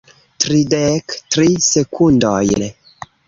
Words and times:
tridek 0.43 1.05
tri 1.33 1.49
sekundojn 1.67 2.61